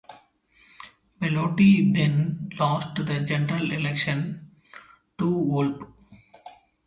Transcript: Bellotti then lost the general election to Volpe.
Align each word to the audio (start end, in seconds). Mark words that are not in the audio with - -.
Bellotti 1.21 1.93
then 1.93 2.49
lost 2.57 2.95
the 2.95 3.19
general 3.19 3.71
election 3.71 4.49
to 5.19 5.25
Volpe. 5.25 5.93